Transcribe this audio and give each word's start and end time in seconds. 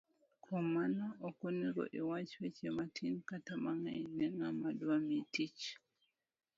Kuom 0.43 0.65
mano, 0.75 1.05
okonego 1.27 1.83
iwach 1.99 2.31
weche 2.41 2.67
matin 2.77 3.13
kata 3.29 3.53
mang'eny 3.63 4.07
ne 4.17 4.27
ng'ama 4.37 4.69
dwami 4.79 5.17
tich. 5.33 5.63